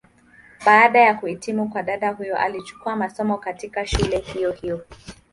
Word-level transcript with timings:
Baada 0.65 0.99
ya 0.99 1.13
kuhitimu 1.15 1.69
kwa 1.69 1.83
dada 1.83 2.09
huyu 2.11 2.35
alichukua 2.35 2.95
masomo, 2.95 3.37
katika 3.37 3.85
shule 3.87 4.17
hiyo 4.17 4.51
hiyo. 4.51 4.85